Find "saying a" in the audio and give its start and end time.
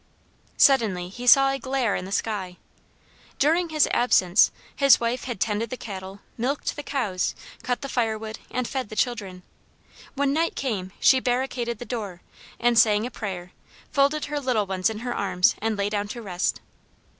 12.79-13.11